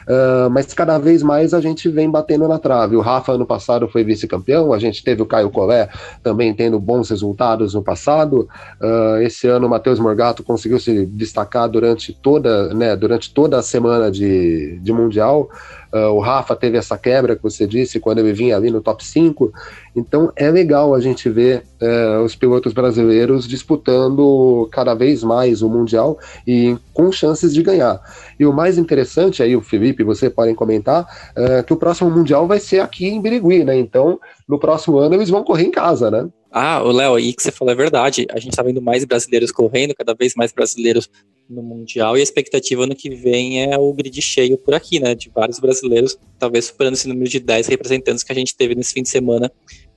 [0.08, 2.96] Uh, mas cada vez mais a gente vem batendo na trave.
[2.96, 5.90] O Rafa, ano passado, foi vice-campeão, a gente teve o Caio Collet
[6.24, 8.48] também tendo bons resultados no passado.
[8.82, 13.62] Uh, esse ano o Matheus Morgato conseguiu se destacar durante toda, né, durante toda a
[13.62, 15.50] semana de, de Mundial.
[15.94, 19.06] Uh, o Rafa teve essa quebra que você disse quando ele vinha ali no top
[19.06, 19.52] 5.
[19.96, 25.70] Então é legal a gente ver uh, os pilotos brasileiros disputando cada vez mais o
[25.70, 28.00] Mundial e com chances de ganhar.
[28.40, 31.04] E o mais interessante, aí o Felipe, você podem comentar,
[31.38, 33.78] uh, que o próximo Mundial vai ser aqui em Birigui, né?
[33.78, 36.30] Então no próximo ano eles vão correr em casa, né?
[36.52, 38.26] Ah, o Léo, aí que você falou é verdade.
[38.32, 41.10] A gente está vendo mais brasileiros correndo, cada vez mais brasileiros
[41.50, 45.16] no Mundial, e a expectativa ano que vem é o grid cheio por aqui, né?
[45.16, 48.94] De vários brasileiros, talvez superando esse número de 10 representantes que a gente teve nesse
[48.94, 49.52] fim de semana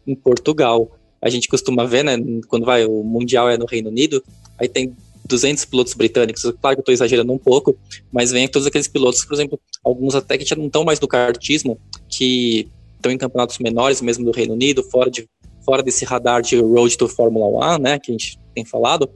[0.06, 0.96] em Portugal.
[1.20, 2.16] A gente costuma ver, né?
[2.48, 4.22] Quando vai, o Mundial é no Reino Unido,
[4.58, 4.94] aí tem
[5.26, 6.42] 200 pilotos britânicos.
[6.42, 7.76] Claro que eu estou exagerando um pouco,
[8.12, 11.08] mas vem todos aqueles pilotos, por exemplo, alguns até que já não estão mais no
[11.08, 15.28] kartismo, que estão em campeonatos menores, mesmo do Reino Unido, fora de
[15.64, 19.08] fora desse radar de Road to Fórmula 1, né, que a gente tem falado,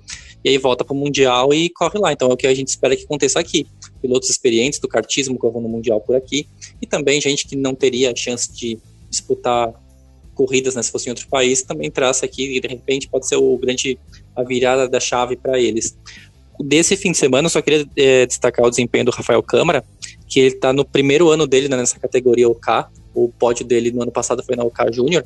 [0.44, 2.12] e aí volta para o Mundial e corre lá.
[2.12, 3.66] Então é o que a gente espera que aconteça aqui.
[4.02, 6.46] Pilotos experientes do kartismo corram no Mundial por aqui,
[6.82, 8.78] e também gente que não teria chance de
[9.08, 9.72] disputar
[10.34, 13.36] corridas né, se fosse em outro país, também traça aqui e de repente pode ser
[13.36, 13.96] o grande
[14.34, 15.96] a virada da chave para eles.
[16.60, 19.84] Desse fim de semana, eu só queria é, destacar o desempenho do Rafael Câmara,
[20.26, 22.72] que ele está no primeiro ano dele né, nessa categoria OK.
[23.14, 25.24] O pódio dele no ano passado foi na OK Júnior,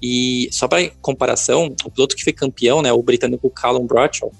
[0.00, 4.32] e só para comparação, o piloto que foi campeão, né, o britânico Callum Bradshaw,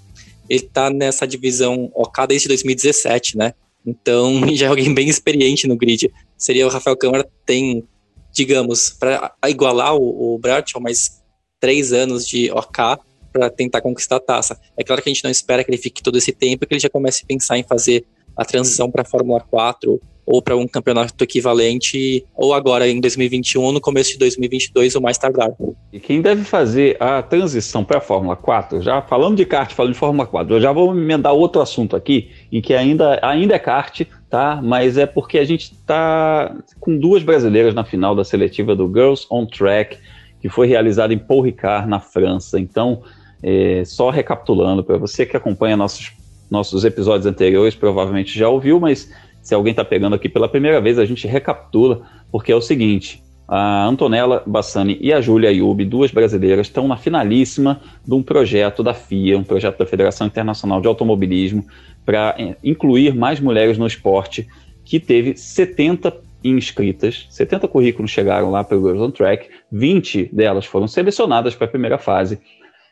[0.48, 3.54] ele tá nessa divisão OK desde 2017, né?
[3.85, 6.11] Então já é alguém bem experiente no grid.
[6.37, 7.85] Seria o Rafael Câmara tem,
[8.33, 11.22] digamos, para igualar o, o Bradshaw, mais
[11.61, 12.85] três anos de OK
[13.33, 14.59] para tentar conquistar a taça.
[14.76, 16.80] É claro que a gente não espera que ele fique todo esse tempo, que ele
[16.80, 18.04] já comece a pensar em fazer
[18.37, 23.72] a transição para a Fórmula 4 ou para um campeonato equivalente, ou agora em 2021,
[23.72, 25.50] no começo de 2022, ou mais tardar.
[25.92, 29.92] E quem deve fazer a transição para a Fórmula 4, já falando de kart, falando
[29.92, 33.58] de Fórmula 4, eu já vou emendar outro assunto aqui, em que ainda, ainda é
[33.58, 34.60] kart, tá?
[34.62, 39.26] Mas é porque a gente está com duas brasileiras na final da seletiva do Girls
[39.30, 39.98] on Track,
[40.40, 42.58] que foi realizada em Paul Ricard, na França.
[42.58, 43.02] Então,
[43.42, 46.12] é, só recapitulando, para você que acompanha nossos,
[46.50, 49.10] nossos episódios anteriores, provavelmente já ouviu, mas
[49.44, 52.02] se alguém está pegando aqui pela primeira vez, a gente recapitula,
[52.33, 56.96] porque é o seguinte: a Antonella Bassani e a Júlia Ayub, duas brasileiras, estão na
[56.96, 61.64] finalíssima de um projeto da FIA, um projeto da Federação Internacional de Automobilismo,
[62.07, 64.48] para eh, incluir mais mulheres no esporte,
[64.83, 70.64] que teve 70 inscritas, 70 currículos chegaram lá para o Girls on Track, 20 delas
[70.64, 72.38] foram selecionadas para a primeira fase,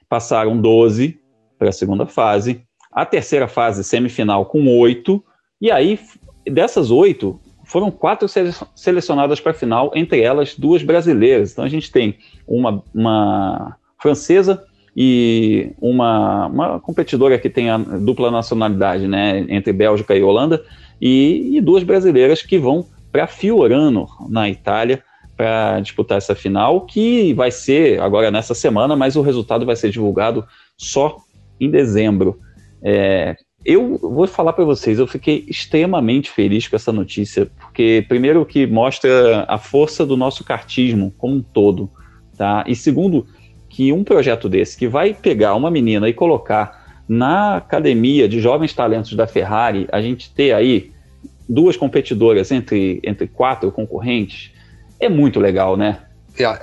[0.06, 1.18] passaram 12
[1.58, 2.62] para a segunda fase,
[2.92, 5.22] a terceira fase semifinal com 8,
[5.60, 5.98] e aí
[6.46, 8.28] dessas oito, foram quatro
[8.74, 11.52] selecionadas para a final, entre elas duas brasileiras.
[11.52, 14.62] Então a gente tem uma, uma francesa
[14.96, 20.62] e uma, uma competidora que tem a dupla nacionalidade, né, entre Bélgica e Holanda,
[21.00, 25.02] e, e duas brasileiras que vão para Fiorano, na Itália,
[25.36, 29.90] para disputar essa final, que vai ser agora nessa semana, mas o resultado vai ser
[29.90, 30.44] divulgado
[30.76, 31.16] só
[31.58, 32.38] em dezembro.
[32.82, 38.44] É, eu vou falar para vocês, eu fiquei extremamente feliz com essa notícia, porque primeiro
[38.44, 41.90] que mostra a força do nosso cartismo como um todo,
[42.36, 42.64] tá?
[42.66, 43.26] E segundo
[43.68, 48.74] que um projeto desse que vai pegar uma menina e colocar na academia de jovens
[48.74, 50.92] talentos da Ferrari, a gente ter aí
[51.48, 54.50] duas competidoras entre entre quatro concorrentes,
[54.98, 56.00] é muito legal, né?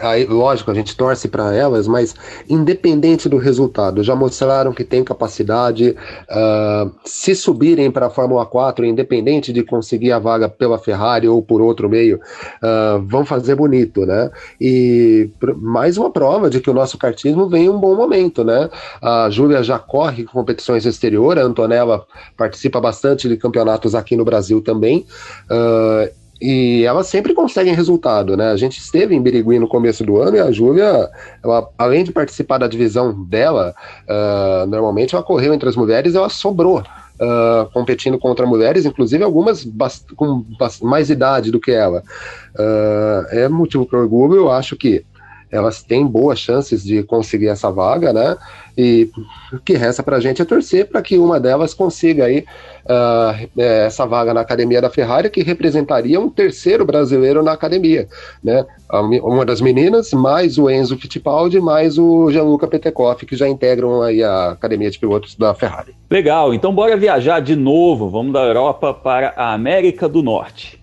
[0.02, 2.16] Aí, lógico, a gente torce para elas, mas
[2.50, 5.96] independente do resultado, já mostraram que tem capacidade.
[6.30, 11.42] Uh, se subirem para a Fórmula 4, independente de conseguir a vaga pela Ferrari ou
[11.42, 14.32] por outro meio, uh, vão fazer bonito, né?
[14.60, 18.70] E mais uma prova de que o nosso kartismo vem em um bom momento, né?
[19.02, 22.06] A Júlia já corre competições exteriores, a Antonella
[22.36, 25.06] participa bastante de campeonatos aqui no Brasil também.
[25.50, 28.52] Uh, e elas sempre conseguem resultado, né?
[28.52, 31.10] A gente esteve em Birigui no começo do ano e a Júlia,
[31.44, 33.76] ela, além de participar da divisão dela,
[34.08, 39.68] uh, normalmente ela correu entre as mulheres, ela sobrou uh, competindo contra mulheres, inclusive algumas
[40.16, 40.46] com
[40.82, 42.04] mais idade do que ela.
[42.56, 45.06] Uh, é motivo para orgulho, eu acho que
[45.52, 48.38] elas têm boas chances de conseguir essa vaga, né?
[48.78, 49.10] E
[49.52, 52.46] o que resta para a gente é torcer para que uma delas consiga aí
[52.86, 58.08] uh, essa vaga na academia da Ferrari, que representaria um terceiro brasileiro na academia,
[58.44, 58.66] né?
[59.22, 64.24] Uma das meninas, mais o Enzo Fittipaldi, mais o Gianluca Petekoff, que já integram aí
[64.24, 65.94] a academia de pilotos da Ferrari.
[66.10, 68.10] Legal, então bora viajar de novo.
[68.10, 70.79] Vamos da Europa para a América do Norte.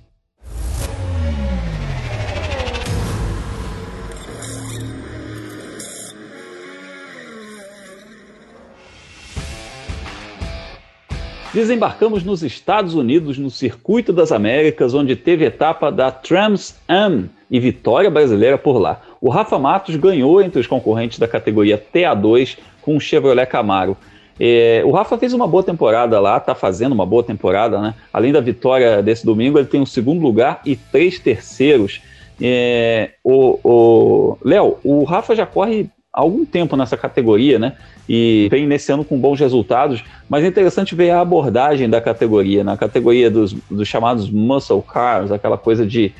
[11.57, 17.59] Desembarcamos nos Estados Unidos, no Circuito das Américas, onde teve etapa da Trans Am e
[17.59, 19.01] vitória brasileira por lá.
[19.23, 23.97] O Rafa Matos ganhou entre os concorrentes da categoria TA2 com o Chevrolet Camaro.
[24.38, 27.95] É, o Rafa fez uma boa temporada lá, está fazendo uma boa temporada, né?
[28.12, 32.03] Além da vitória desse domingo, ele tem um segundo lugar e três terceiros.
[32.38, 37.74] É, o Léo, o Rafa já corre há algum tempo nessa categoria, né?
[38.09, 42.62] e vem nesse ano com bons resultados, mas é interessante ver a abordagem da categoria,
[42.62, 46.12] na categoria dos, dos chamados muscle cars, aquela coisa de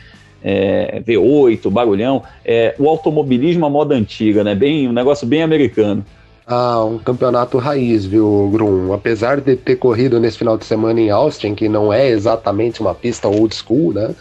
[0.43, 4.55] é, V8, barulhão, é, o automobilismo à moda antiga, né?
[4.55, 6.05] Bem, um negócio bem americano.
[6.47, 8.93] Ah, um campeonato raiz, viu, Grum?
[8.93, 12.95] Apesar de ter corrido nesse final de semana em Austin, que não é exatamente uma
[12.95, 14.15] pista old school, né?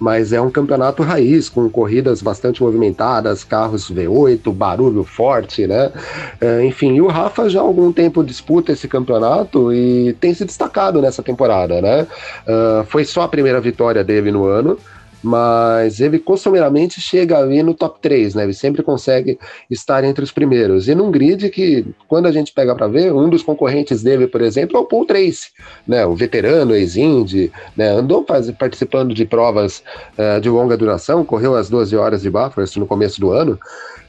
[0.00, 5.92] Mas é um campeonato raiz, com corridas bastante movimentadas, carros V8, barulho forte, né?
[6.40, 11.02] É, enfim, o Rafa já há algum tempo disputa esse campeonato e tem se destacado
[11.02, 12.06] nessa temporada, né?
[12.46, 14.78] Uh, foi só a primeira vitória dele no ano
[15.22, 18.44] mas ele costumeiramente chega ali no top 3, né?
[18.44, 19.38] Ele sempre consegue
[19.70, 20.88] estar entre os primeiros.
[20.88, 24.40] E num grid que, quando a gente pega para ver, um dos concorrentes dele, por
[24.40, 25.50] exemplo, é o Paul Tracy,
[25.86, 26.06] né?
[26.06, 27.90] O veterano, ex-Indy, né?
[27.90, 29.82] Andou faz, participando de provas
[30.18, 33.58] uh, de longa duração, correu as 12 horas de Bathurst no começo do ano.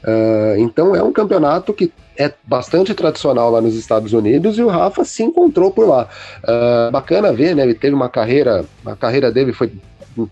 [0.02, 4.68] Uh, então é um campeonato que é bastante tradicional lá nos Estados Unidos e o
[4.68, 6.08] Rafa se encontrou por lá.
[6.42, 7.62] Uh, bacana ver, né?
[7.62, 9.72] Ele teve uma carreira, a carreira dele foi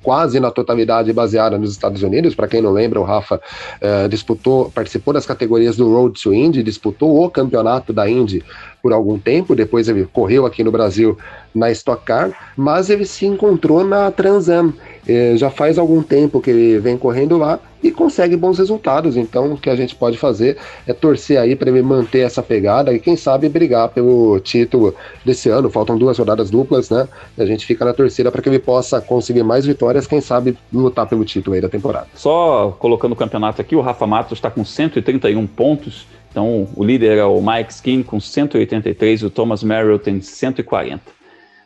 [0.03, 2.35] quase na totalidade baseada nos Estados Unidos.
[2.35, 6.63] Para quem não lembra, o Rafa uh, disputou, participou das categorias do Road to Indy,
[6.63, 8.45] disputou o campeonato da Indy
[8.83, 11.17] por algum tempo, depois ele correu aqui no Brasil
[11.55, 14.73] na Stock Car, mas ele se encontrou na Trans Am.
[15.11, 19.17] Eh, já faz algum tempo que ele vem correndo lá e consegue bons resultados.
[19.17, 22.93] Então, o que a gente pode fazer é torcer aí para ele manter essa pegada
[22.93, 24.95] e, quem sabe, brigar pelo título
[25.25, 25.69] desse ano.
[25.69, 27.09] Faltam duas rodadas duplas, né?
[27.37, 31.09] A gente fica na torcida para que ele possa conseguir mais vitórias, quem sabe lutar
[31.09, 32.07] pelo título aí da temporada.
[32.15, 36.07] Só colocando o campeonato aqui, o Rafa Matos está com 131 pontos.
[36.31, 41.20] Então, o líder é o Mike Skin com 183 e o Thomas Merrill tem 140.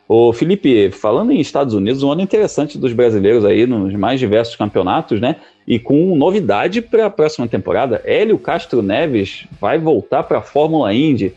[0.07, 4.55] Ô Felipe, falando em Estados Unidos, um ano interessante dos brasileiros aí nos mais diversos
[4.55, 5.37] campeonatos, né?
[5.67, 10.93] E com novidade para a próxima temporada, Hélio Castro Neves vai voltar para a Fórmula
[10.93, 11.33] Indy.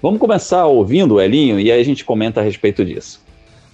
[0.00, 3.20] Vamos começar ouvindo o Elinho e aí a gente comenta a respeito disso.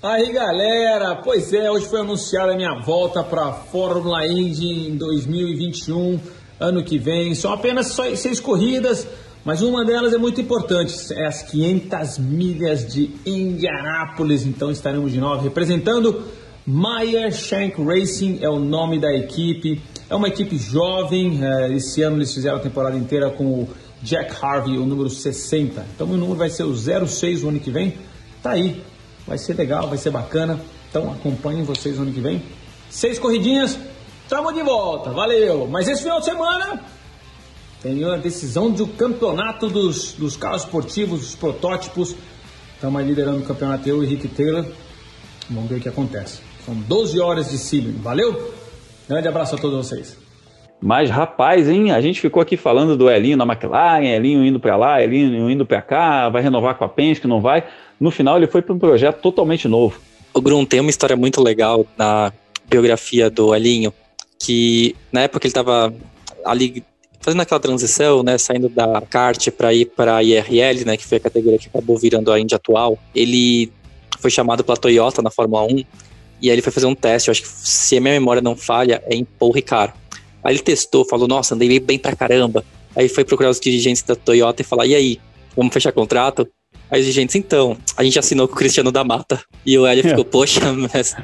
[0.02, 4.96] Aí galera, pois é, hoje foi anunciada a minha volta para a Fórmula Indy em
[4.96, 6.18] 2021,
[6.58, 7.34] ano que vem.
[7.34, 9.06] São apenas seis corridas,
[9.44, 14.44] mas uma delas é muito importante, é as 500 milhas de Indianápolis.
[14.44, 16.24] Então estaremos de novo representando
[16.70, 19.80] Meyer Shank Racing é o nome da equipe.
[20.10, 21.42] É uma equipe jovem.
[21.42, 23.68] É, esse ano eles fizeram a temporada inteira com o
[24.02, 25.86] Jack Harvey, o número 60.
[25.94, 27.94] Então o número vai ser o 06 o ano que vem.
[28.42, 28.82] Tá aí.
[29.26, 30.60] Vai ser legal, vai ser bacana.
[30.90, 32.42] Então acompanhem vocês no ano que vem.
[32.90, 33.78] Seis corridinhas.
[34.24, 35.08] Estamos de volta.
[35.08, 35.66] Valeu.
[35.70, 36.82] Mas esse final de semana
[37.82, 42.14] tem a decisão do campeonato dos, dos carros esportivos, dos protótipos.
[42.74, 44.64] Estamos aí liderando o campeonato eu e Rick Taylor.
[45.48, 46.40] Vamos ver o que acontece.
[46.64, 47.98] São 12 horas de Sebring.
[48.02, 48.52] Valeu?
[49.08, 50.16] Grande abraço a todos vocês.
[50.80, 51.90] Mas rapaz, hein?
[51.90, 55.66] A gente ficou aqui falando do Elinho na McLaren, Elinho indo para lá, Elinho indo
[55.66, 57.64] para cá, vai renovar com a Penske, não vai.
[57.98, 60.00] No final ele foi para um projeto totalmente novo.
[60.32, 62.32] O Grum tem uma história muito legal na
[62.68, 63.92] biografia do Elinho,
[64.38, 65.92] que na época ele estava
[66.44, 66.84] ali
[67.20, 71.18] fazendo aquela transição, né, saindo da kart para ir para a IRL, né, que foi
[71.18, 73.72] a categoria que acabou virando a Indy atual, ele
[74.18, 75.84] foi chamado pela Toyota na Fórmula 1
[76.40, 78.56] e aí ele foi fazer um teste, eu acho que se a minha memória não
[78.56, 79.92] falha, é em Paul Ricard.
[80.42, 82.64] Aí ele testou, falou, nossa, andei bem pra caramba.
[82.94, 85.20] Aí foi procurar os dirigentes da Toyota e falar, e aí,
[85.56, 86.48] vamos fechar contrato?
[86.90, 89.40] Aí os dirigentes, então, a gente assinou com o Cristiano da Mata.
[89.64, 90.60] E o Hélio ficou, poxa,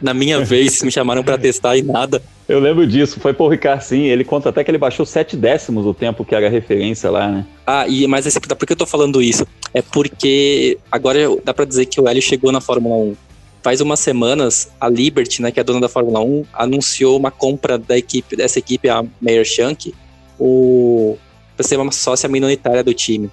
[0.02, 2.22] na minha vez me chamaram para testar e nada.
[2.46, 4.02] Eu lembro disso, foi por Ricard sim.
[4.02, 7.46] Ele conta até que ele baixou sete décimos o tempo que era referência lá, né?
[7.66, 9.46] Ah, e, mas esse, por que eu tô falando isso?
[9.74, 13.16] é porque agora dá para dizer que o Hélio chegou na Fórmula 1.
[13.60, 17.30] Faz umas semanas, a Liberty, né, que é a dona da Fórmula 1, anunciou uma
[17.30, 19.92] compra da equipe, dessa equipe, a Meyer Shank,
[20.38, 21.18] o
[21.56, 23.30] para ser uma sócia minoritária do time.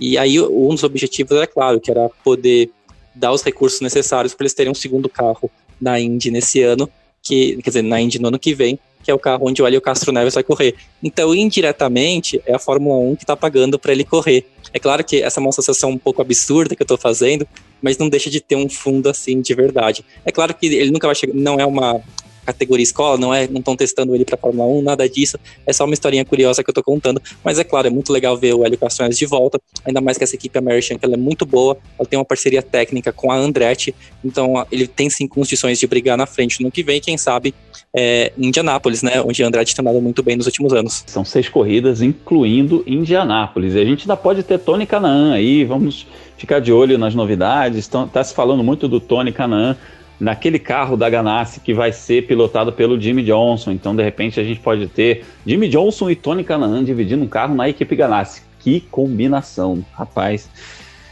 [0.00, 2.70] E aí um dos objetivos era claro, que era poder
[3.14, 6.88] dar os recursos necessários para eles terem um segundo carro na Indy nesse ano,
[7.22, 9.66] que quer dizer, na Indy no ano que vem, que é o carro onde o
[9.66, 10.74] Hélio Castro Neves vai correr.
[11.02, 14.46] Então, indiretamente, é a Fórmula 1 que está pagando para ele correr.
[14.72, 17.46] É claro que essa é uma associação um pouco absurda que eu estou fazendo,
[17.80, 20.04] mas não deixa de ter um fundo assim de verdade.
[20.24, 22.00] É claro que ele nunca vai chegar, não é uma
[22.44, 25.38] categoria escola, não é, não estão testando ele para Fórmula 1, nada disso.
[25.66, 28.36] É só uma historinha curiosa que eu tô contando, mas é claro, é muito legal
[28.36, 31.18] ver o Hélio Castanhas de volta, ainda mais que essa equipe American, que ela é
[31.18, 35.78] muito boa, ela tem uma parceria técnica com a Andretti, então ele tem sim condições
[35.78, 37.54] de brigar na frente no que vem, quem sabe
[37.94, 41.04] é, Indianápolis, né, onde a Andretti tem andado muito bem nos últimos anos.
[41.06, 46.06] São seis corridas, incluindo Indianápolis, e a gente ainda pode ter Tony Canaan aí, vamos
[46.36, 49.76] ficar de olho nas novidades, está se falando muito do Tony Canaan,
[50.20, 53.72] naquele carro da Ganassi que vai ser pilotado pelo Jimmy Johnson.
[53.72, 57.54] Então, de repente, a gente pode ter Jimmy Johnson e Tony Canaan dividindo um carro
[57.54, 58.42] na equipe Ganassi.
[58.58, 60.50] Que combinação, rapaz.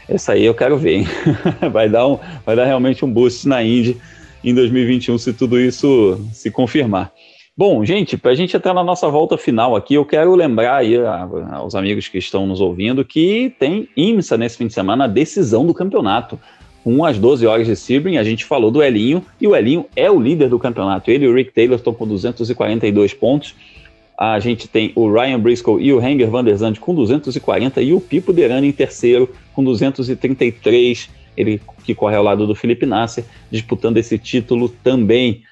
[0.07, 1.07] Essa aí eu quero ver, hein?
[1.73, 3.97] vai, dar um, vai dar realmente um boost na Indy
[4.43, 7.11] em 2021 se tudo isso se confirmar.
[7.57, 10.95] Bom, gente, para a gente entrar na nossa volta final aqui, eu quero lembrar aí
[11.51, 15.65] aos amigos que estão nos ouvindo que tem IMSA nesse fim de semana a decisão
[15.65, 16.39] do campeonato
[16.83, 20.09] com as 12 horas de Sebring, a gente falou do Elinho, e o Elinho é
[20.09, 21.11] o líder do campeonato.
[21.11, 23.55] Ele e o Rick Taylor estão com 242 pontos.
[24.17, 27.93] A gente tem o Ryan Briscoe e o Henger van der Zandt com 240 e
[27.93, 31.09] o Pipo Derani em terceiro com 233.
[31.37, 35.43] Ele que corre ao lado do Felipe Nasser, disputando esse título também.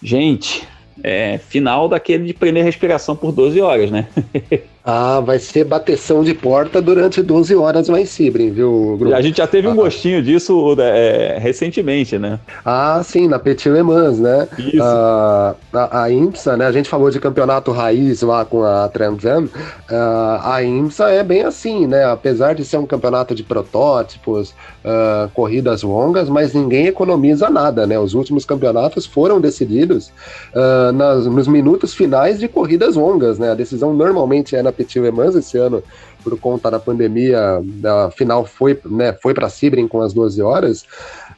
[0.00, 0.62] Gente,
[1.02, 4.06] é final daquele de prender respiração por 12 horas, né?
[4.86, 9.14] Ah, vai ser bateção de porta durante 12 horas lá em Sibrim, viu, Grupo?
[9.14, 9.74] A gente já teve um ah.
[9.74, 12.38] gostinho disso é, recentemente, né?
[12.62, 14.46] Ah, sim, na Petit Le Mans, né?
[14.58, 14.82] Isso.
[14.82, 16.66] Ah, a, a, IMSA, né?
[16.66, 19.48] A gente falou de campeonato raiz lá com a Transam.
[19.90, 22.04] Ah, a IMSA é bem assim, né?
[22.04, 24.54] Apesar de ser um campeonato de protótipos,
[24.84, 27.98] ah, corridas longas, mas ninguém economiza nada, né?
[27.98, 30.12] Os últimos campeonatos foram decididos
[30.54, 33.50] ah, nas, nos minutos finais de corridas longas, né?
[33.50, 35.82] A decisão normalmente é na Petit Le Mans esse ano,
[36.22, 40.84] por conta da pandemia, a final foi, né, foi para Sebring com as 12 horas,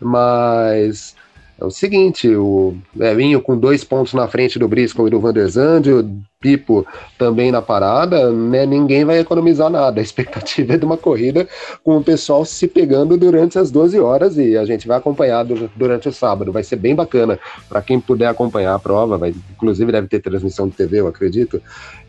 [0.00, 1.14] mas
[1.58, 5.32] é o seguinte, o Elinho com dois pontos na frente do Briscoe e do Van
[5.32, 6.06] der Zandt, o
[6.38, 6.86] Pipo
[7.18, 9.98] também na parada, né, ninguém vai economizar nada.
[9.98, 11.48] A expectativa é de uma corrida
[11.82, 16.10] com o pessoal se pegando durante as 12 horas e a gente vai acompanhar durante
[16.10, 16.52] o sábado.
[16.52, 17.38] Vai ser bem bacana
[17.70, 21.60] para quem puder acompanhar a prova, vai, inclusive deve ter transmissão de TV, eu acredito.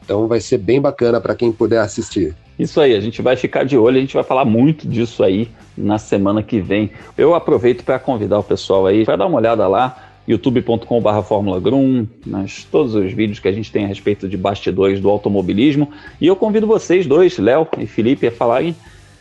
[0.08, 2.34] Então vai ser bem bacana para quem puder assistir.
[2.58, 5.49] Isso aí, a gente vai ficar de olho, a gente vai falar muito disso aí
[5.78, 6.91] na semana que vem.
[7.18, 12.08] Eu aproveito para convidar o pessoal aí para dar uma olhada lá youtube.com.br Fórmula Grum,
[12.26, 15.91] nas todos os vídeos que a gente tem a respeito de bastidores do automobilismo.
[16.22, 18.74] E eu convido vocês dois, Léo e Felipe, a falarem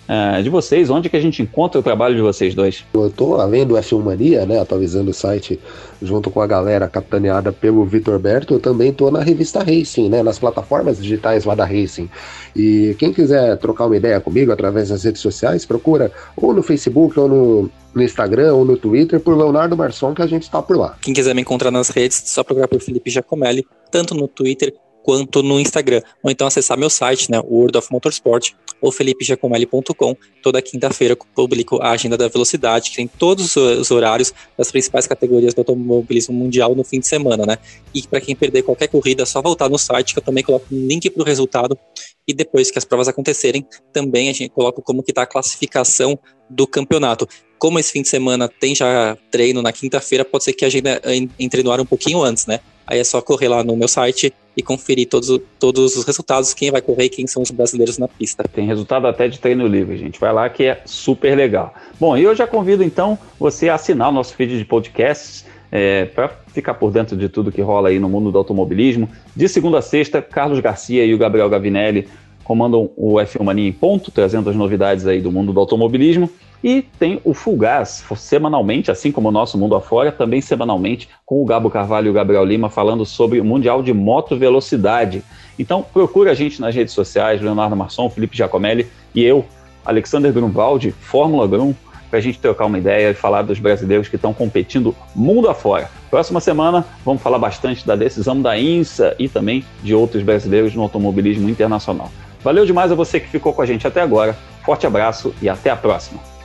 [0.08, 2.84] uh, de vocês, onde que a gente encontra o trabalho de vocês dois?
[2.92, 5.58] Eu estou além do F1 Mania, né, atualizando o site
[6.00, 10.22] junto com a galera capitaneada pelo Vitor Berto, eu também estou na revista Racing, né,
[10.22, 12.08] nas plataformas digitais lá da Racing.
[12.54, 17.18] E quem quiser trocar uma ideia comigo através das redes sociais, procura ou no Facebook
[17.18, 20.76] ou no, no Instagram ou no Twitter por Leonardo Marçom, que a gente está por
[20.76, 20.96] lá.
[21.00, 24.72] Quem quiser me encontrar nas redes, só procurar por Felipe Giacomelli, tanto no Twitter
[25.06, 26.02] quanto no Instagram.
[26.20, 28.50] Ou então acessar meu site, né, World of Motorsport,
[28.80, 30.16] ou felipejacomelli.com.
[30.42, 35.54] Toda quinta-feira publico a agenda da velocidade, que tem todos os horários das principais categorias
[35.54, 37.56] do automobilismo mundial no fim de semana, né?
[37.94, 40.66] E para quem perder qualquer corrida, é só voltar no site, que eu também coloco
[40.74, 41.78] um link para o resultado.
[42.26, 46.18] E depois que as provas acontecerem, também a gente coloca como que está a classificação
[46.50, 47.28] do campeonato.
[47.60, 51.00] Como esse fim de semana tem já treino na quinta-feira, pode ser que a agenda
[51.38, 52.58] entre no ar um pouquinho antes, né?
[52.86, 56.70] Aí é só correr lá no meu site e conferir todos, todos os resultados, quem
[56.70, 58.44] vai correr e quem são os brasileiros na pista.
[58.44, 60.18] Tem resultado até de treino livre, gente.
[60.18, 61.74] Vai lá que é super legal.
[61.98, 65.44] Bom, e eu já convido então você a assinar o nosso feed de podcasts.
[65.72, 69.08] É, para ficar por dentro de tudo que rola aí no mundo do automobilismo.
[69.34, 72.06] De segunda a sexta, Carlos Garcia e o Gabriel Gavinelli
[72.44, 76.30] comandam o F1 Mania em ponto, trazendo as novidades aí do mundo do automobilismo.
[76.66, 81.44] E tem o Fugaz, semanalmente, assim como o nosso Mundo Afora, também semanalmente, com o
[81.44, 85.22] Gabo Carvalho e o Gabriel Lima falando sobre o Mundial de Moto Velocidade.
[85.56, 89.44] Então procura a gente nas redes sociais, Leonardo Marçom, Felipe Giacomelli e eu,
[89.84, 91.72] Alexander Grunwald, Fórmula Grum,
[92.10, 95.88] para a gente trocar uma ideia e falar dos brasileiros que estão competindo mundo afora.
[96.10, 100.82] Próxima semana vamos falar bastante da decisão da INSA e também de outros brasileiros no
[100.82, 102.10] automobilismo internacional.
[102.42, 104.36] Valeu demais a você que ficou com a gente até agora.
[104.64, 106.35] Forte abraço e até a próxima.